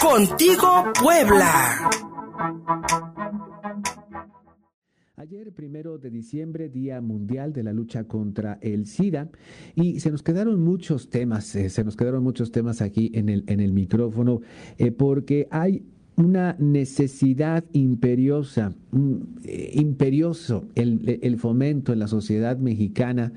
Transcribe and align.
Contigo 0.00 0.84
Puebla. 1.02 1.90
Ayer, 5.16 5.52
primero 5.52 5.98
de 5.98 6.10
diciembre, 6.10 6.68
Día 6.68 7.00
Mundial 7.00 7.52
de 7.52 7.64
la 7.64 7.72
Lucha 7.72 8.04
contra 8.04 8.58
el 8.62 8.86
SIDA, 8.86 9.28
y 9.74 9.98
se 9.98 10.12
nos 10.12 10.22
quedaron 10.22 10.62
muchos 10.62 11.10
temas, 11.10 11.56
eh, 11.56 11.68
se 11.68 11.82
nos 11.82 11.96
quedaron 11.96 12.22
muchos 12.22 12.52
temas 12.52 12.80
aquí 12.80 13.10
en 13.14 13.28
el, 13.28 13.42
en 13.48 13.58
el 13.58 13.72
micrófono, 13.72 14.40
eh, 14.76 14.92
porque 14.92 15.48
hay 15.50 15.82
una 16.14 16.54
necesidad 16.60 17.64
imperiosa, 17.72 18.72
eh, 19.44 19.70
imperioso 19.74 20.68
el, 20.76 21.18
el 21.22 21.38
fomento 21.38 21.92
en 21.92 21.98
la 21.98 22.06
sociedad 22.06 22.56
mexicana 22.58 23.32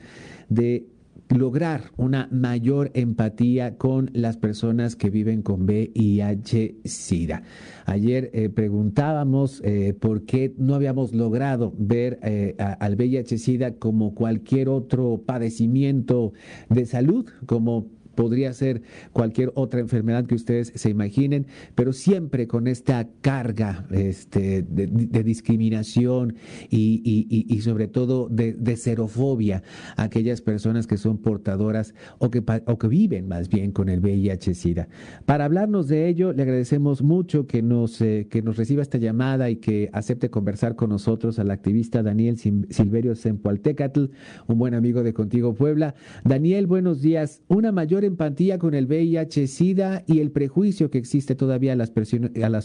de 0.47 0.90
lograr 1.31 1.91
una 1.97 2.27
mayor 2.31 2.91
empatía 2.93 3.77
con 3.77 4.09
las 4.13 4.37
personas 4.37 4.95
que 4.95 5.09
viven 5.09 5.41
con 5.41 5.65
VIH-Sida. 5.65 7.43
Ayer 7.85 8.29
eh, 8.33 8.49
preguntábamos 8.49 9.61
eh, 9.63 9.93
por 9.99 10.25
qué 10.25 10.53
no 10.57 10.75
habíamos 10.75 11.13
logrado 11.13 11.73
ver 11.77 12.19
eh, 12.23 12.55
al 12.79 12.95
VIH-Sida 12.95 13.75
como 13.75 14.13
cualquier 14.13 14.69
otro 14.69 15.23
padecimiento 15.25 16.33
de 16.69 16.85
salud, 16.85 17.27
como 17.45 17.87
podría 18.15 18.53
ser 18.53 18.81
cualquier 19.11 19.51
otra 19.55 19.79
enfermedad 19.79 20.25
que 20.25 20.35
ustedes 20.35 20.71
se 20.75 20.89
imaginen, 20.89 21.47
pero 21.75 21.93
siempre 21.93 22.47
con 22.47 22.67
esta 22.67 23.07
carga 23.21 23.85
este, 23.91 24.63
de, 24.63 25.23
discriminación 25.23 26.35
y, 26.69 27.59
sobre 27.61 27.87
todo 27.87 28.27
de, 28.29 28.53
de, 28.53 28.75
xerofobia 28.75 29.63
a 29.95 30.03
aquellas 30.03 30.41
personas 30.41 30.87
que 30.87 30.97
son 30.97 31.17
portadoras 31.17 31.93
o 32.17 32.29
que, 32.29 32.43
o 32.65 32.77
que 32.77 32.87
viven 32.87 33.27
más 33.27 33.49
bien 33.49 33.71
con 33.71 33.89
el 33.89 34.01
VIH-Sida. 34.01 34.87
Para 35.25 35.45
hablarnos 35.45 35.87
de 35.87 36.07
ello, 36.07 36.33
le 36.33 36.43
agradecemos 36.43 37.01
mucho 37.01 37.47
que 37.47 37.61
nos, 37.61 38.01
eh, 38.01 38.27
que 38.29 38.41
nos 38.41 38.57
reciba 38.57 38.81
esta 38.81 38.97
llamada 38.97 39.49
y 39.49 39.57
que 39.57 39.89
acepte 39.93 40.29
conversar 40.29 40.75
con 40.75 40.89
nosotros 40.89 41.39
al 41.39 41.51
activista 41.51 42.03
Daniel 42.03 42.37
Silverio 42.37 43.15
Sempualtecatl, 43.15 44.05
un 44.47 44.57
buen 44.57 44.73
amigo 44.73 45.03
de 45.03 45.13
Contigo 45.13 45.53
Puebla. 45.53 45.95
Daniel, 46.23 46.67
buenos 46.67 47.01
días. 47.01 47.41
Una 47.47 47.71
mayor 47.71 48.00
empatía 48.03 48.57
con 48.59 48.73
el 48.73 48.87
VIH-Sida 48.87 50.03
y 50.05 50.21
el 50.21 50.31
prejuicio 50.31 50.89
que 50.89 50.97
existe 50.97 51.35
todavía 51.35 51.73
a 51.73 51.75
las, 51.75 51.91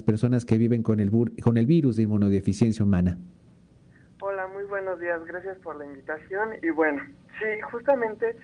personas 0.03 0.45
que 0.45 0.59
viven 0.59 0.83
con 0.83 1.01
el, 1.01 1.11
con 1.43 1.57
el 1.57 1.67
virus 1.67 1.97
de 1.97 2.05
inmunodeficiencia 2.05 2.85
humana. 2.85 3.19
Hola, 4.21 4.49
muy 4.49 4.65
buenos 4.65 4.99
días, 4.99 5.25
gracias 5.27 5.59
por 5.59 5.77
la 5.77 5.85
invitación. 5.85 6.51
Y 6.63 6.71
bueno, 6.71 7.03
sí, 7.39 7.61
justamente 7.71 8.37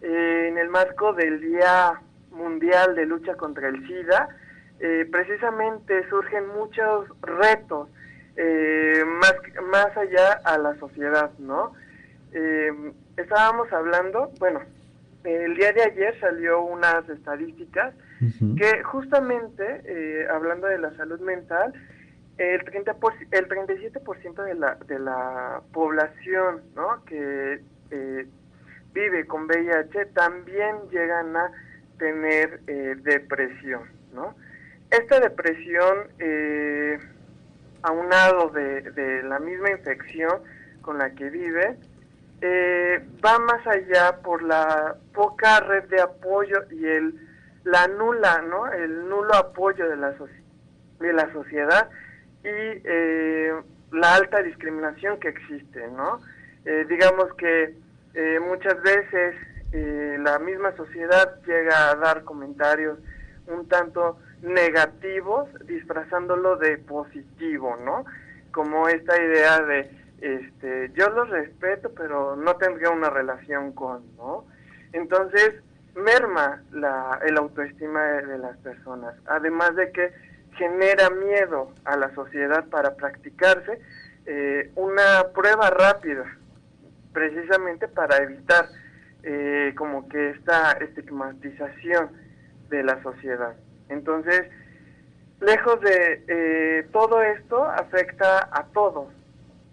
eh, 0.00 0.48
en 0.48 0.58
el 0.58 0.68
marco 0.68 1.12
del 1.12 1.40
Día 1.40 2.00
Mundial 2.30 2.94
de 2.94 3.04
Lucha 3.04 3.34
contra 3.34 3.68
el 3.68 3.86
SIDA, 3.86 4.28
eh, 4.80 5.08
precisamente 5.10 6.08
surgen 6.08 6.46
muchos 6.48 7.08
retos 7.20 7.88
eh, 8.36 9.02
más, 9.06 9.34
más 9.70 9.96
allá 9.96 10.40
a 10.44 10.56
la 10.58 10.78
sociedad, 10.78 11.30
¿no? 11.38 11.72
estábamos 13.16 13.72
hablando, 13.72 14.30
bueno, 14.38 14.60
el 15.24 15.56
día 15.56 15.72
de 15.72 15.82
ayer 15.82 16.18
salió 16.20 16.62
unas 16.62 17.08
estadísticas 17.08 17.94
que 18.56 18.82
justamente, 18.82 19.82
eh, 19.84 20.26
hablando 20.28 20.66
de 20.66 20.78
la 20.78 20.94
salud 20.96 21.20
mental, 21.20 21.72
el, 22.36 22.64
30 22.64 22.96
el 23.32 23.48
37% 23.48 24.44
de 24.44 24.54
la, 24.54 24.74
de 24.86 24.98
la 24.98 25.60
población 25.72 26.62
¿no? 26.74 27.04
que 27.04 27.60
eh, 27.90 28.26
vive 28.92 29.26
con 29.26 29.46
VIH 29.46 30.06
también 30.06 30.76
llegan 30.90 31.36
a 31.36 31.52
tener 31.98 32.60
eh, 32.66 32.94
depresión. 33.02 33.82
¿no? 34.12 34.34
Esta 34.90 35.20
depresión, 35.20 36.08
aunado 37.82 38.50
de, 38.50 38.82
de 38.82 39.22
la 39.22 39.38
misma 39.38 39.70
infección 39.70 40.42
con 40.80 40.98
la 40.98 41.10
que 41.10 41.28
vive, 41.28 41.76
eh, 42.40 43.04
va 43.24 43.38
más 43.38 43.66
allá 43.66 44.18
por 44.22 44.42
la 44.42 44.96
poca 45.12 45.60
red 45.60 45.84
de 45.84 46.00
apoyo 46.00 46.64
y 46.70 46.86
el 46.86 47.28
la 47.64 47.86
nula, 47.88 48.40
¿no? 48.42 48.72
El 48.72 49.08
nulo 49.08 49.34
apoyo 49.34 49.88
de 49.88 49.96
la, 49.96 50.14
de 51.00 51.12
la 51.12 51.30
sociedad 51.32 51.90
y 52.42 52.48
eh, 52.48 53.52
la 53.92 54.14
alta 54.14 54.42
discriminación 54.42 55.18
que 55.18 55.28
existe, 55.28 55.88
¿no? 55.88 56.20
Eh, 56.64 56.86
digamos 56.88 57.34
que 57.34 57.74
muchas 58.40 58.80
veces 58.82 59.36
la 59.72 60.40
misma 60.40 60.74
sociedad 60.76 61.40
llega 61.46 61.90
a 61.90 61.94
dar 61.94 62.24
comentarios 62.24 62.98
un 63.46 63.68
tanto 63.68 64.18
negativos 64.42 65.48
disfrazándolo 65.66 66.56
de 66.56 66.78
positivo, 66.78 67.76
¿no? 67.84 68.04
Como 68.50 68.88
esta 68.88 69.22
idea 69.22 69.60
de 69.60 69.90
este, 70.20 70.90
yo 70.94 71.08
los 71.10 71.28
respeto, 71.30 71.92
pero 71.96 72.36
no 72.36 72.56
tendría 72.56 72.90
una 72.90 73.10
relación 73.10 73.72
con, 73.72 74.02
¿no? 74.16 74.44
Entonces, 74.92 75.54
merma 75.94 76.62
la, 76.72 77.20
el 77.26 77.36
autoestima 77.36 78.02
de, 78.02 78.38
las 78.38 78.56
personas, 78.58 79.14
además 79.26 79.74
de 79.76 79.92
que 79.92 80.12
genera 80.56 81.10
miedo 81.10 81.72
a 81.84 81.96
la 81.96 82.14
sociedad 82.14 82.64
para 82.66 82.96
practicarse 82.96 83.80
eh, 84.26 84.70
una 84.74 85.28
prueba 85.34 85.70
rápida, 85.70 86.24
precisamente 87.12 87.88
para 87.88 88.18
evitar 88.18 88.68
eh, 89.22 89.72
como 89.76 90.08
que 90.08 90.30
esta 90.30 90.72
estigmatización 90.72 92.10
de 92.70 92.82
la 92.82 93.02
sociedad. 93.02 93.54
Entonces, 93.88 94.42
lejos 95.40 95.80
de 95.80 96.24
eh, 96.28 96.88
todo 96.92 97.22
esto, 97.22 97.64
afecta 97.64 98.48
a 98.52 98.64
todos, 98.72 99.08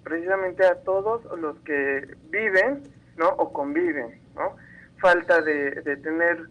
precisamente 0.05 0.63
a 0.63 0.75
todos 0.83 1.25
los 1.39 1.59
que 1.61 2.15
viven, 2.29 2.83
¿no? 3.17 3.27
O 3.29 3.51
conviven, 3.51 4.21
¿no? 4.35 4.55
Falta 4.99 5.41
de, 5.41 5.97
tener, 5.97 6.47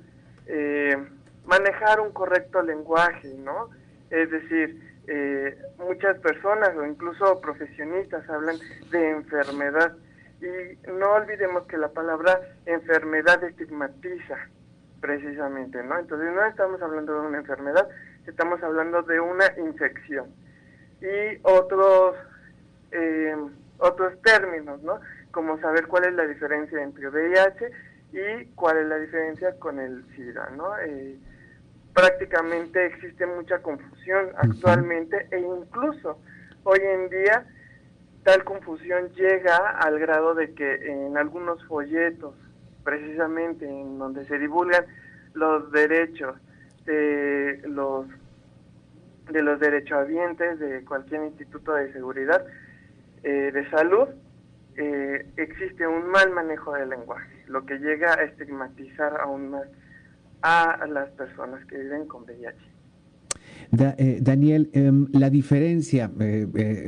eh, 0.47 0.97
manejar 1.47 2.01
un 2.01 2.13
correcto 2.13 2.63
lenguaje, 2.63 3.33
¿no? 3.39 3.71
Es 4.11 4.29
decir, 4.31 4.95
eh, 5.07 5.57
muchas 5.79 6.19
personas 6.19 6.77
o 6.77 6.85
incluso 6.85 7.41
profesionistas 7.41 8.29
hablan 8.29 8.57
de 8.91 9.11
enfermedad 9.11 9.95
y 10.41 10.91
no 10.91 11.13
olvidemos 11.13 11.65
que 11.67 11.79
la 11.79 11.89
palabra 11.89 12.41
enfermedad 12.67 13.43
estigmatiza 13.45 14.37
precisamente, 15.01 15.81
¿no? 15.85 16.01
Entonces 16.01 16.29
no 16.35 16.45
estamos 16.45 16.83
hablando 16.83 17.21
de 17.21 17.29
una 17.29 17.39
enfermedad, 17.39 17.89
estamos 18.27 18.61
hablando 18.65 19.03
de 19.03 19.21
una 19.21 19.47
infección. 19.59 20.35
Y 21.01 21.39
otros 21.43 22.17
eh, 22.95 23.37
otros 23.79 24.21
términos, 24.23 24.83
¿no? 24.83 25.01
Como 25.31 25.59
saber 25.61 25.87
cuál 25.87 26.05
es 26.05 26.15
la 26.15 26.27
diferencia 26.27 26.83
entre 26.83 27.09
VIH 27.09 27.71
y 28.13 28.45
cuál 28.55 28.79
es 28.79 28.87
la 28.87 28.97
diferencia 28.97 29.59
con 29.59 29.81
el 29.81 30.05
SIDA, 30.15 30.51
¿no? 30.57 30.79
Eh, 30.79 31.17
prácticamente 31.93 32.87
existe 32.87 33.27
mucha 33.27 33.61
confusión 33.61 34.31
actualmente 34.37 35.29
e 35.31 35.39
incluso 35.39 36.19
hoy 36.65 36.81
en 36.81 37.09
día 37.09 37.47
tal 38.25 38.43
confusión 38.43 39.11
llega 39.11 39.57
al 39.79 39.99
grado 39.99 40.35
de 40.35 40.55
que 40.55 40.75
en 40.91 41.17
algunos 41.17 41.65
folletos, 41.67 42.35
precisamente 42.83 43.67
en 43.67 43.99
donde 43.99 44.25
se 44.27 44.39
divulgan 44.39 44.87
los 45.35 45.71
derechos 45.73 46.37
de 46.87 47.61
los 47.67 48.07
de 49.31 49.43
los 49.43 49.59
derechohabientes 49.59 50.59
de 50.59 50.85
cualquier 50.85 51.25
instituto 51.25 51.73
de 51.75 51.93
seguridad, 51.93 52.45
eh, 53.25 53.51
de 53.53 53.71
salud 53.71 54.09
eh, 54.77 55.27
existe 55.37 55.87
un 55.87 56.11
mal 56.11 56.31
manejo 56.33 56.75
del 56.75 56.91
lenguaje, 56.91 57.33
lo 57.47 57.65
que 57.65 57.79
llega 57.79 58.13
a 58.13 58.23
estigmatizar 58.23 59.19
aún 59.21 59.51
más 59.51 59.67
a 60.43 60.87
las 60.87 61.09
personas 61.13 61.65
que 61.67 61.79
viven 61.79 62.07
con 62.07 62.25
VIH. 62.25 62.55
Eh, 63.97 64.19
Daniel, 64.21 64.69
em, 64.75 65.07
la 65.13 65.31
diferencia, 65.31 66.11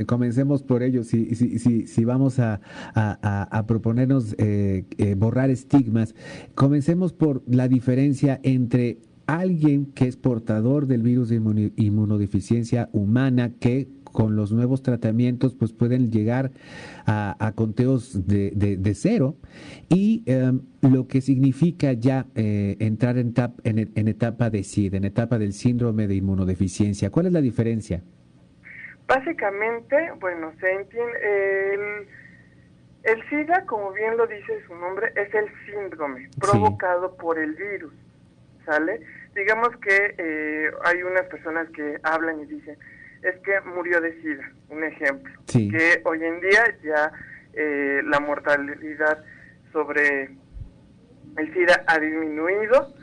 comencemos 0.07 0.63
por 0.63 0.83
ello, 0.83 1.05
si, 1.05 1.35
si, 1.35 1.59
si, 1.59 1.87
si 1.87 2.05
vamos 2.05 2.39
a, 2.39 2.61
a, 2.95 3.65
proponernos 3.67 4.37
borrar 5.17 5.49
estigmas, 5.49 6.15
comencemos 6.55 7.15
por 7.15 7.43
la 7.47 7.67
diferencia 7.67 8.41
entre 8.43 8.99
alguien 9.27 9.87
que 9.87 10.07
es 10.07 10.17
portador 10.17 10.87
del 10.87 11.03
virus 11.03 11.31
de 11.31 11.73
inmunodeficiencia 11.77 12.91
humana 12.93 13.53
que 13.59 13.89
con 14.17 14.35
los 14.35 14.51
nuevos 14.51 14.83
tratamientos 14.83 15.55
pues 15.55 15.75
pueden 15.75 16.11
llegar 16.11 16.51
a, 17.07 17.53
conteos 17.55 18.27
de, 18.27 18.51
de, 18.55 18.95
cero 18.95 19.37
y 19.91 20.25
em, 20.25 20.63
lo 20.81 21.07
que 21.07 21.21
significa 21.21 21.93
ya 21.93 22.27
eh, 22.35 22.77
entrar 22.81 23.19
en, 23.19 23.35
en, 23.63 24.09
etapa 24.09 24.49
de 24.49 24.65
SIDA, 24.65 24.97
en 24.97 25.05
etapa 25.05 25.39
del 25.39 25.53
síndrome 25.53 26.09
de 26.09 26.15
inmunodeficiencia. 26.15 27.11
¿Cuál 27.11 27.27
es 27.27 27.33
la 27.33 27.43
diferencia? 27.43 28.03
Básicamente, 29.07 29.97
bueno, 30.19 30.53
se 30.59 30.73
entiende, 30.73 31.75
el, 31.75 32.09
el 33.05 33.29
SIDA, 33.29 33.67
como 33.67 33.93
bien 33.93 34.17
lo 34.17 34.27
dice 34.27 34.65
su 34.67 34.75
nombre, 34.75 35.13
es 35.15 35.33
el 35.35 35.47
síndrome 35.67 36.31
provocado 36.41 37.15
por 37.17 37.39
el 37.39 37.55
virus, 37.55 37.93
¿sale? 38.65 39.01
digamos 39.37 39.69
que 39.77 40.15
eh, 40.17 40.71
hay 40.85 41.03
unas 41.03 41.27
personas 41.27 41.69
que 41.71 41.99
hablan 42.03 42.41
y 42.41 42.47
dicen, 42.47 42.77
es 43.23 43.37
que 43.41 43.61
murió 43.63 44.01
de 44.01 44.21
SIDA, 44.21 44.51
un 44.69 44.85
ejemplo, 44.85 45.33
que 45.47 46.01
hoy 46.05 46.25
en 46.25 46.41
día 46.41 46.77
ya 46.83 47.13
eh, 47.53 48.03
la 48.05 48.21
mortalidad 48.21 49.25
sobre 49.73 50.31
el 51.37 51.55
SIDA 51.55 51.85
ha 51.87 51.99
disminuido, 51.99 52.95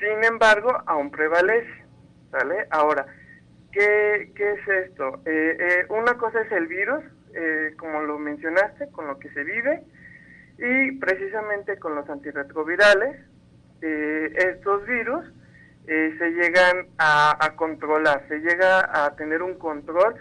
sin 0.00 0.24
embargo, 0.24 0.82
aún 0.86 1.10
prevalece, 1.10 1.84
¿vale? 2.30 2.66
Ahora, 2.70 3.06
¿qué, 3.72 4.32
qué 4.34 4.52
es 4.52 4.68
esto? 4.86 5.20
Eh, 5.24 5.86
una 5.88 6.14
cosa 6.14 6.40
es 6.42 6.52
el 6.52 6.66
virus, 6.66 7.04
como 7.78 8.00
lo 8.02 8.18
mencionaste, 8.18 8.90
con 8.90 9.06
lo 9.06 9.18
que 9.18 9.30
se 9.30 9.44
vive, 9.44 9.82
y 10.58 10.92
precisamente 10.98 11.78
con 11.78 11.94
los 11.94 12.08
antirretrovirales, 12.08 13.16
estos 13.80 14.86
virus 14.86 15.24
eh, 15.88 16.14
se 16.18 16.30
llegan 16.32 16.86
a, 16.98 17.54
controlar, 17.56 18.22
se 18.28 18.40
llega 18.40 19.06
a 19.06 19.16
tener 19.16 19.42
un 19.42 19.54
control 19.54 20.16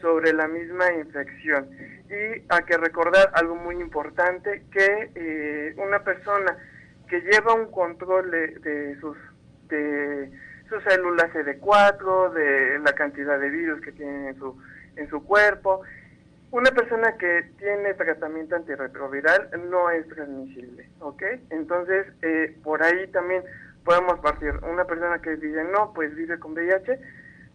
sobre 0.00 0.32
la 0.32 0.48
misma 0.48 0.92
infección. 0.92 1.68
Y 2.08 2.42
hay 2.48 2.64
que 2.66 2.76
recordar 2.76 3.30
algo 3.34 3.54
muy 3.54 3.76
importante, 3.76 4.64
que 4.72 5.10
eh, 5.14 5.74
una 5.76 6.00
persona 6.02 6.56
que 7.08 7.20
lleva 7.20 7.54
un 7.54 7.70
control 7.70 8.32
de, 8.32 8.96
sus, 9.00 9.16
de 9.68 10.28
sus 10.68 10.82
células 10.82 11.30
CD4, 11.32 12.32
de 12.32 12.78
la 12.80 12.92
cantidad 12.92 13.38
de 13.38 13.48
virus 13.48 13.80
que 13.80 13.92
tiene 13.92 14.30
en 14.30 14.38
su, 14.38 14.60
en 14.96 15.08
su 15.08 15.24
cuerpo, 15.24 15.82
una 16.50 16.70
persona 16.72 17.16
que 17.16 17.48
tiene 17.58 17.94
tratamiento 17.94 18.56
antirretroviral 18.56 19.50
no 19.70 19.88
es 19.88 20.06
transmisible, 20.08 20.90
¿ok? 20.98 21.22
Entonces, 21.50 22.06
eh, 22.22 22.58
por 22.62 22.82
ahí 22.82 23.06
también 23.08 23.42
podemos 23.84 24.18
partir. 24.20 24.52
Una 24.62 24.84
persona 24.84 25.20
que 25.20 25.36
dice, 25.36 25.64
no, 25.64 25.92
pues 25.92 26.14
vive 26.14 26.38
con 26.38 26.52
VIH, 26.52 26.98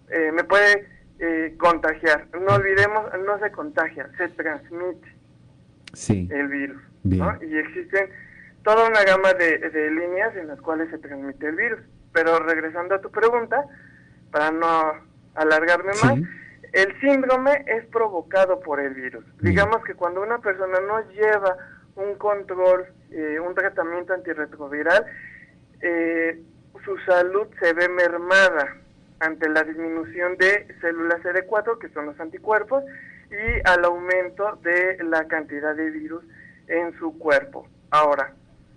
eh, 0.09 0.31
me 0.31 0.44
puede 0.44 0.88
eh, 1.19 1.56
contagiar. 1.57 2.27
No 2.39 2.56
olvidemos, 2.56 3.06
no 3.25 3.39
se 3.39 3.51
contagia, 3.51 4.09
se 4.18 4.29
transmite 4.29 5.15
sí. 5.94 6.27
el 6.31 6.47
virus. 6.47 6.81
Y 7.03 7.57
existen 7.57 8.09
toda 8.63 8.88
una 8.88 9.03
gama 9.03 9.33
de, 9.33 9.91
líneas 9.91 10.35
en 10.35 10.47
las 10.47 10.59
cuales 10.62 10.89
se 10.89 10.97
transmite 10.97 11.47
el 11.47 11.56
virus. 11.56 11.79
Pero 12.12 12.39
regresando 12.39 12.95
a 12.95 13.01
tu 13.01 13.09
pregunta, 13.12 13.65
para 14.31 14.51
no 14.51 14.94
alargarme 15.35 15.91
más, 16.03 16.19
el 16.74 17.00
síndrome 17.00 17.63
es 17.68 17.85
provocado 17.85 18.59
por 18.59 18.79
el 18.79 18.94
virus. 18.94 19.24
Digamos 19.39 19.83
que 19.83 19.94
cuando 19.94 20.21
una 20.21 20.39
persona 20.39 20.79
no 20.81 21.09
lleva 21.12 21.57
un 21.95 22.15
control, 22.15 22.85
eh, 23.12 23.39
un 23.39 23.56
tratamiento 23.56 24.13
antirretroviral, 24.13 25.06
eh, 25.81 26.41
su 26.83 26.97
salud 27.00 27.47
se 27.59 27.74
ve 27.74 27.89
mermada 27.89 28.77
ante 29.19 29.50
la 29.50 29.63
disminución 29.63 30.38
de 30.38 30.68
células 30.81 31.21
CD4, 31.21 31.77
que 31.79 31.89
son 31.89 32.06
los 32.06 32.19
anticuerpos, 32.19 32.83
y 33.29 33.68
al 33.68 33.83
aumento 33.85 34.57
de 34.63 34.97
la 35.03 35.27
cantidad 35.27 35.75
de 35.75 35.89
virus 35.89 36.24
en 36.68 36.97
su 36.97 37.18
cuerpo. 37.18 37.68
Ahora, 37.89 38.33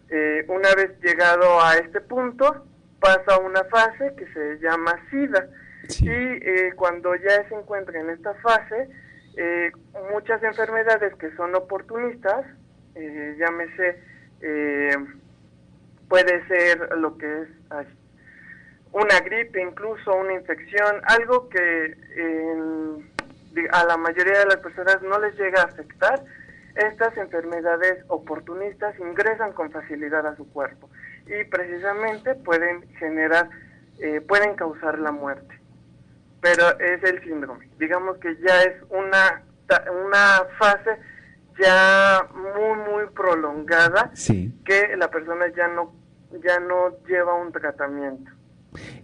eh, 0.08 0.44
una 0.48 0.74
vez 0.74 0.90
llegado 1.02 1.62
a 1.62 1.76
este 1.76 2.00
punto, 2.00 2.66
pasa 2.98 3.38
una 3.38 3.64
fase 3.64 4.14
que 4.16 4.26
se 4.32 4.58
llama 4.58 4.98
SIDA. 5.10 5.48
Y 6.00 6.08
eh, 6.08 6.72
cuando 6.76 7.14
ya 7.16 7.48
se 7.48 7.54
encuentra 7.54 7.98
en 8.00 8.10
esta 8.10 8.34
fase, 8.34 8.88
eh, 9.36 9.70
muchas 10.12 10.42
enfermedades 10.42 11.14
que 11.14 11.34
son 11.36 11.54
oportunistas, 11.54 12.44
llámese 13.38 14.02
puede 16.10 16.44
ser 16.48 16.90
lo 16.98 17.16
que 17.16 17.42
es 17.42 17.48
una 18.92 19.20
gripe, 19.20 19.62
incluso 19.62 20.12
una 20.16 20.34
infección, 20.34 21.00
algo 21.04 21.48
que 21.48 21.96
a 23.70 23.84
la 23.84 23.96
mayoría 23.96 24.40
de 24.40 24.46
las 24.46 24.56
personas 24.56 25.00
no 25.02 25.20
les 25.20 25.38
llega 25.38 25.62
a 25.62 25.66
afectar. 25.66 26.22
Estas 26.74 27.16
enfermedades 27.16 28.04
oportunistas 28.08 28.98
ingresan 28.98 29.52
con 29.52 29.70
facilidad 29.70 30.26
a 30.26 30.36
su 30.36 30.50
cuerpo 30.52 30.90
y 31.26 31.44
precisamente 31.44 32.34
pueden 32.34 32.88
generar, 32.96 33.48
eh, 34.00 34.20
pueden 34.20 34.56
causar 34.56 34.98
la 34.98 35.12
muerte. 35.12 35.60
Pero 36.40 36.78
es 36.80 37.02
el 37.04 37.22
síndrome. 37.22 37.68
Digamos 37.78 38.18
que 38.18 38.36
ya 38.36 38.62
es 38.62 38.82
una, 38.88 39.42
una 40.04 40.44
fase 40.58 40.98
ya 41.60 42.26
muy, 42.34 42.78
muy 42.90 43.06
prolongada 43.14 44.10
que 44.64 44.96
la 44.96 45.08
persona 45.08 45.46
ya 45.54 45.68
no 45.68 45.99
ya 46.42 46.60
no 46.60 46.96
lleva 47.06 47.34
un 47.34 47.52
tratamiento. 47.52 48.30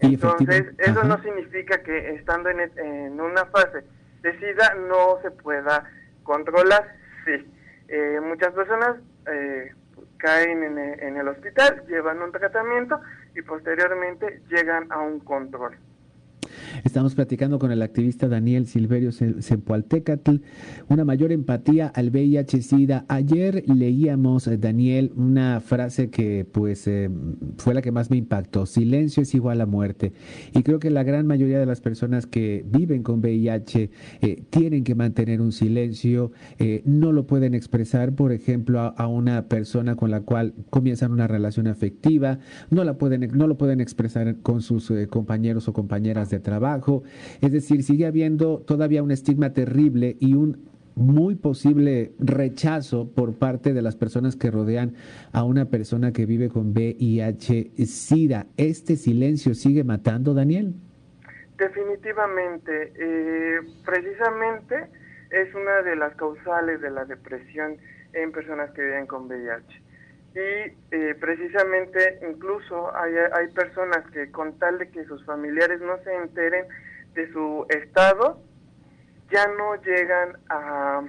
Entonces, 0.01 0.67
eso 0.79 1.03
no 1.05 1.21
significa 1.23 1.83
que 1.83 2.15
estando 2.15 2.51
en, 2.51 2.61
en, 2.61 3.21
una 3.21 3.45
fase 3.47 3.85
de 4.23 4.39
SIDA 4.39 4.75
no 4.89 5.19
se 5.23 5.31
pueda 5.31 5.91
controlar. 6.23 6.97
Sí, 7.25 7.53
eh, 7.89 8.21
muchas 8.23 8.53
personas 8.53 8.97
eh, 9.27 9.73
caen 10.19 10.63
en, 10.63 10.79
en 10.79 11.17
el 11.17 11.29
hospital, 11.29 11.85
llevan 11.89 12.23
un 12.23 12.33
tratamiento 12.33 13.01
y 13.35 13.43
posteriormente 13.43 14.41
llegan 14.49 14.91
a 14.93 14.99
un 15.01 15.21
control. 15.21 15.77
Estamos 16.87 17.17
platicando 17.17 17.59
con 17.59 17.73
el 17.73 17.83
activista 17.83 18.29
Daniel 18.29 18.69
Silverio 18.69 19.11
Zempoaltecatl, 19.11 20.37
una 20.89 21.05
mayor 21.05 21.33
empatía 21.33 21.89
al 21.89 22.13
VIH-Sida. 22.13 23.07
Ayer 23.09 23.65
leíamos, 23.67 24.47
eh, 24.47 24.57
Daniel, 24.57 25.11
una 25.17 25.59
frase 25.59 26.11
que 26.11 26.47
pues 26.51 26.87
eh, 26.87 27.11
fue 27.59 27.75
la 27.75 27.83
que 27.83 27.91
más 27.91 28.09
me 28.09 28.19
impactó. 28.19 28.67
Silencio 28.67 29.25
es 29.25 29.35
igual 29.35 29.63
a 29.63 29.67
muerte. 29.67 30.13
Y 30.55 30.63
creo 30.63 30.79
que 30.79 30.91
la 30.91 31.03
gran 31.03 31.27
mayoría 31.27 31.59
de 31.59 31.67
las 31.67 31.81
personas 31.81 32.25
que 32.25 32.65
viven 32.65 33.03
con 33.03 33.19
VIH 33.19 33.91
eh, 34.21 34.45
tienen 34.49 34.85
que 34.85 34.95
mantener 34.95 35.41
un 35.41 35.51
silencio, 35.51 36.31
no 36.85 37.11
lo 37.11 37.27
pueden 37.27 37.55
expresar, 37.55 38.15
por 38.15 38.31
ejemplo, 38.31 38.95
a, 38.97 39.07
una 39.09 39.49
persona 39.49 39.97
con 39.97 40.13
la 40.13 40.21
cual 40.21 40.55
comienzan 40.71 41.11
una 41.11 41.27
relación 41.27 41.67
afectiva, 41.67 42.39
no, 42.71 42.85
la 42.85 42.97
pueden, 42.97 43.29
no 43.37 43.49
lo 43.49 43.59
pueden 43.59 43.81
expresar 43.81 44.37
con 44.43 44.63
sus 44.63 44.93
compañeros 45.11 45.67
o 45.67 45.73
compañeras 45.73 46.31
de 46.31 46.39
trabajo. 46.39 46.76
Es 47.41 47.53
decir, 47.53 47.83
sigue 47.83 48.07
habiendo 48.07 48.59
todavía 48.59 49.03
un 49.03 49.11
estigma 49.11 49.53
terrible 49.53 50.17
y 50.21 50.35
un 50.35 50.69
muy 50.95 51.35
posible 51.35 52.13
rechazo 52.19 53.11
por 53.15 53.35
parte 53.35 53.75
de 53.75 53.83
las 53.83 53.97
personas 53.97 54.35
que 54.35 54.51
rodean 54.51 54.95
a 55.33 55.45
una 55.45 55.67
persona 55.67 56.13
que 56.13 56.25
vive 56.25 56.49
con 56.49 56.73
VIH-Sida. 56.73 58.47
¿Este 58.57 58.97
silencio 58.97 59.55
sigue 59.55 59.85
matando, 59.85 60.33
Daniel? 60.33 60.75
Definitivamente. 61.59 62.93
Eh, 62.99 63.61
precisamente 63.85 64.89
es 65.31 65.55
una 65.55 65.83
de 65.83 65.97
las 65.97 66.15
causales 66.17 66.81
de 66.81 66.91
la 66.91 67.05
depresión 67.05 67.77
en 68.15 68.33
personas 68.33 68.71
que 68.71 68.83
viven 68.83 69.07
con 69.07 69.27
VIH 69.27 69.86
y 70.37 70.71
eh, 70.91 71.15
precisamente 71.19 72.19
incluso 72.29 72.95
hay, 72.95 73.15
hay 73.33 73.49
personas 73.55 74.05
que 74.13 74.31
con 74.31 74.59
tal 74.59 74.77
de 74.77 74.91
que 74.91 75.03
sus 75.07 75.25
familiares 75.25 75.81
no 75.81 75.97
se 76.05 76.15
enteren 76.15 76.67
de 77.15 77.33
su 77.33 77.65
estado, 77.71 78.43
ya 79.31 79.47
no 79.47 79.77
llegan 79.83 80.37
a, 80.51 81.03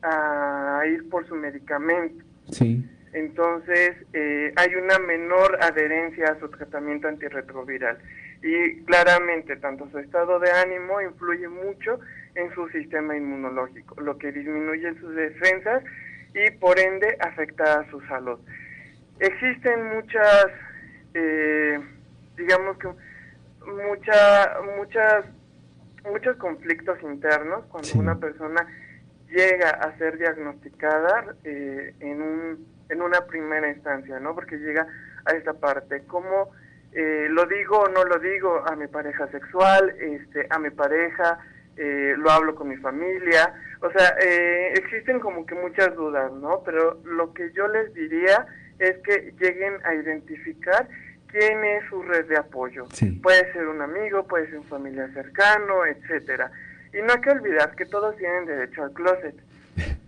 a 0.00 0.82
ir 0.86 1.10
por 1.10 1.28
su 1.28 1.34
medicamento. 1.34 2.24
Sí. 2.50 2.82
Entonces 3.12 3.96
eh, 4.14 4.54
hay 4.56 4.74
una 4.76 4.98
menor 4.98 5.58
adherencia 5.62 6.32
a 6.32 6.40
su 6.40 6.48
tratamiento 6.48 7.06
antirretroviral 7.06 7.98
y 8.42 8.82
claramente 8.84 9.56
tanto 9.56 9.90
su 9.90 9.98
estado 9.98 10.38
de 10.38 10.50
ánimo 10.52 11.02
influye 11.02 11.48
mucho 11.48 12.00
en 12.34 12.50
su 12.54 12.66
sistema 12.70 13.14
inmunológico, 13.14 14.00
lo 14.00 14.16
que 14.16 14.32
disminuye 14.32 14.94
sus 15.00 15.14
defensas 15.14 15.82
y 16.34 16.50
por 16.52 16.78
ende 16.78 17.16
afecta 17.20 17.80
a 17.80 17.90
su 17.90 18.00
salud. 18.02 18.38
Existen 19.18 19.96
muchas, 19.96 20.46
eh, 21.14 21.78
digamos 22.36 22.78
que 22.78 22.88
mucha, 23.66 24.60
muchas, 24.76 25.24
muchos 26.04 26.36
conflictos 26.36 26.98
internos 27.02 27.64
cuando 27.66 27.88
una 27.94 28.18
persona 28.18 28.66
llega 29.28 29.70
a 29.70 29.96
ser 29.98 30.18
diagnosticada 30.18 31.34
eh, 31.44 31.94
en, 32.00 32.22
un, 32.22 32.66
en 32.88 33.02
una 33.02 33.26
primera 33.26 33.68
instancia, 33.68 34.18
¿no? 34.20 34.34
Porque 34.34 34.56
llega 34.56 34.86
a 35.24 35.32
esta 35.32 35.54
parte, 35.54 36.04
¿cómo 36.06 36.50
eh, 36.92 37.26
lo 37.30 37.44
digo 37.46 37.80
o 37.80 37.88
no 37.88 38.04
lo 38.04 38.18
digo 38.18 38.62
a 38.66 38.74
mi 38.74 38.86
pareja 38.86 39.28
sexual, 39.28 39.94
este, 40.00 40.46
a 40.48 40.58
mi 40.58 40.70
pareja, 40.70 41.38
eh, 41.78 42.14
lo 42.16 42.30
hablo 42.30 42.54
con 42.54 42.68
mi 42.68 42.76
familia, 42.76 43.54
o 43.80 43.90
sea, 43.92 44.16
eh, 44.20 44.72
existen 44.74 45.20
como 45.20 45.46
que 45.46 45.54
muchas 45.54 45.94
dudas, 45.94 46.32
¿no? 46.32 46.62
Pero 46.64 47.00
lo 47.04 47.32
que 47.32 47.52
yo 47.52 47.68
les 47.68 47.94
diría 47.94 48.46
es 48.78 48.96
que 48.98 49.32
lleguen 49.38 49.74
a 49.84 49.94
identificar 49.94 50.88
quién 51.28 51.64
es 51.64 51.84
su 51.88 52.02
red 52.02 52.26
de 52.26 52.36
apoyo. 52.36 52.86
Puede 53.22 53.52
ser 53.52 53.68
un 53.68 53.80
amigo, 53.80 54.26
puede 54.26 54.46
ser 54.46 54.58
un 54.58 54.64
familiar 54.64 55.12
cercano, 55.14 55.86
etcétera. 55.86 56.50
Y 56.92 57.02
no 57.02 57.12
hay 57.12 57.20
que 57.20 57.30
olvidar 57.30 57.76
que 57.76 57.86
todos 57.86 58.16
tienen 58.16 58.46
derecho 58.46 58.82
al 58.82 58.92
closet. 58.92 59.34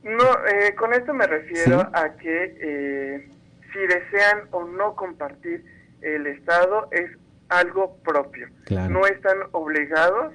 No, 0.00 0.46
eh, 0.46 0.74
con 0.76 0.94
esto 0.94 1.12
me 1.12 1.26
refiero 1.26 1.80
a 1.92 2.16
que 2.16 3.26
si 3.72 3.78
desean 3.80 4.42
o 4.52 4.64
no 4.64 4.94
compartir 4.94 5.64
el 6.00 6.26
Estado 6.28 6.88
es 6.92 7.10
algo 7.48 7.96
propio. 8.04 8.48
No 8.70 9.06
están 9.06 9.38
obligados 9.52 10.32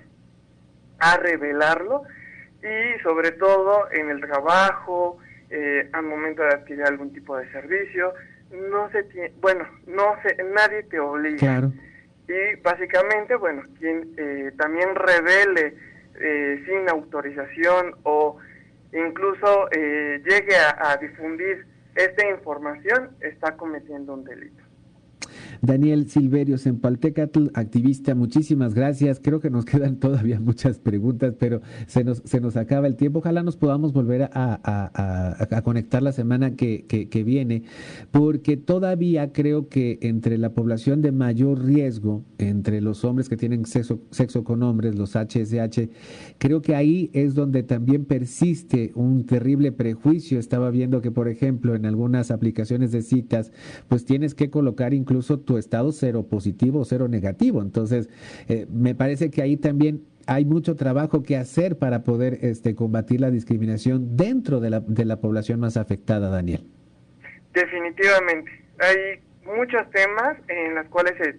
a 1.04 1.18
revelarlo 1.18 2.04
y 2.62 3.00
sobre 3.02 3.32
todo 3.32 3.92
en 3.92 4.10
el 4.10 4.22
trabajo, 4.22 5.20
eh, 5.50 5.90
al 5.92 6.04
momento 6.04 6.44
de 6.44 6.50
adquirir 6.50 6.86
algún 6.86 7.12
tipo 7.12 7.38
de 7.38 7.52
servicio, 7.52 8.14
no 8.52 8.90
se 8.92 9.04
tiene, 9.04 9.34
bueno, 9.42 9.68
no 9.86 10.16
se, 10.24 10.42
nadie 10.44 10.84
te 10.84 11.00
obliga. 11.00 11.70
Y 12.28 12.56
básicamente, 12.62 13.36
bueno, 13.36 13.64
quien 13.80 14.14
eh, 14.18 14.52
también 14.58 14.96
revele 14.96 15.76
eh, 16.16 16.64
sin 16.66 16.88
autorización 16.90 17.96
o 18.04 18.38
incluso 18.94 19.68
llegue 19.72 20.56
a 20.56 20.96
difundir 21.02 21.66
esta 21.96 22.28
información 22.30 23.10
está 23.20 23.58
cometiendo 23.58 24.14
un 24.14 24.24
delito. 24.24 24.62
Daniel 25.63 26.10
Silverio 26.10 26.58
Sempaltecatl, 26.58 27.48
activista, 27.53 28.15
muchísimas 28.15 28.74
gracias. 28.74 29.22
Creo 29.24 29.39
que 29.39 29.50
nos 29.50 29.63
quedan 29.74 29.96
todavía 29.96 30.38
muchas 30.41 30.77
preguntas, 30.77 31.36
pero 31.39 31.62
se 31.88 32.03
nos, 32.03 32.22
se 32.25 32.41
nos 32.41 32.58
acaba 32.58 32.86
el 32.86 32.98
tiempo. 32.98 33.20
Ojalá 33.20 33.43
nos 33.43 33.55
podamos 33.55 33.93
volver 33.93 34.29
a, 34.34 35.62
conectar 35.63 36.03
la 36.03 36.12
semana 36.12 36.58
que, 36.58 36.84
que, 36.86 37.24
viene, 37.24 37.63
porque 38.12 38.58
todavía 38.58 39.32
creo 39.32 39.70
que 39.70 40.00
entre 40.01 40.38
la 40.38 40.50
población 40.53 41.01
de 41.01 41.13
mayor 41.13 41.63
riesgo, 41.63 42.25
entre 42.39 42.82
los 42.82 43.05
hombres 43.05 43.29
que 43.29 43.38
tienen 43.38 43.65
sexo, 43.65 44.01
sexo 44.12 44.43
con 44.43 44.63
hombres, 44.63 44.96
los 44.96 45.15
HSH, 45.15 45.88
creo 46.39 46.62
que 46.62 46.75
ahí 46.75 47.10
es 47.13 47.36
donde 47.36 47.63
también 47.63 48.03
persiste 48.03 48.91
un 48.96 49.25
terrible 49.25 49.72
prejuicio. 49.72 50.39
Estaba 50.39 50.70
viendo 50.72 51.01
que, 51.01 51.12
por 51.12 51.29
ejemplo, 51.29 51.74
en 51.74 51.86
algunas 51.86 52.32
aplicaciones 52.32 52.91
de 52.91 53.01
citas, 53.01 53.53
pues 53.88 54.03
tienes 54.03 54.36
que 54.36 54.50
colocar 54.50 54.93
incluso 54.93 55.39
tu 55.39 55.53
estado 55.58 55.92
cero 55.92 56.28
positivo 56.30 56.80
o 56.80 56.86
cero 56.86 57.08
negativo. 57.08 57.62
Entonces, 57.62 58.10
eh, 58.48 58.68
me 58.72 58.96
parece 58.96 59.30
que 59.30 59.42
ahí 59.42 59.58
también 59.58 60.04
hay 60.28 60.46
mucho 60.46 60.76
trabajo 60.76 61.24
que 61.24 61.38
hacer 61.38 61.78
para 61.78 62.04
poder 62.04 62.40
este, 62.42 62.76
combatir 62.76 63.22
la 63.22 63.32
discriminación 63.32 64.16
dentro 64.16 64.60
de 64.60 64.70
la, 64.70 64.80
de 64.80 65.06
la 65.06 65.18
población 65.18 65.60
más 65.60 65.78
afectada, 65.78 66.30
Daniel. 66.30 66.64
Definitivamente. 67.54 68.52
Hay 68.80 69.20
muchos 69.46 69.90
temas 69.92 70.38
en 70.48 70.76
los 70.76 70.88
cuales 70.88 71.14
se, 71.18 71.36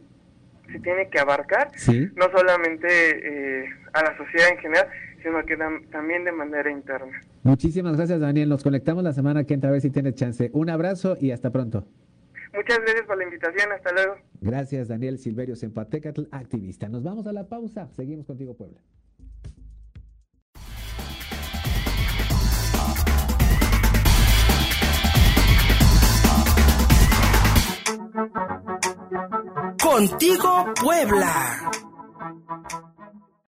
se 0.73 0.78
tiene 0.80 1.09
que 1.09 1.18
abarcar, 1.18 1.71
no 2.16 2.26
solamente 2.37 2.87
eh, 2.88 3.64
a 3.92 4.02
la 4.02 4.16
sociedad 4.16 4.50
en 4.50 4.59
general, 4.59 4.87
sino 5.23 5.44
que 5.44 5.56
también 5.90 6.25
de 6.25 6.33
manera 6.33 6.71
interna. 6.71 7.21
Muchísimas 7.42 7.97
gracias, 7.97 8.21
Daniel. 8.21 8.49
Nos 8.49 8.62
conectamos 8.62 9.02
la 9.02 9.12
semana 9.12 9.44
que 9.44 9.54
entra 9.54 9.71
a 9.71 9.73
ver 9.73 9.80
si 9.80 9.90
tienes 9.90 10.14
chance. 10.14 10.50
Un 10.52 10.68
abrazo 10.71 11.16
y 11.18 11.30
hasta 11.30 11.50
pronto. 11.50 11.87
Muchas 12.54 12.78
gracias 12.78 13.06
por 13.06 13.18
la 13.18 13.25
invitación. 13.25 13.73
Hasta 13.73 13.92
luego. 13.92 14.14
Gracias, 14.40 14.88
Daniel 14.88 15.18
Silverio 15.18 15.56
Sempatecatl, 15.56 16.23
activista. 16.30 16.88
Nos 16.88 17.02
vamos 17.02 17.26
a 17.26 17.32
la 17.32 17.49
pausa. 17.49 17.88
Seguimos 17.92 18.26
contigo, 18.26 18.56
Puebla. 18.56 18.80
Contigo, 29.82 30.73
Puebla. 30.80 31.70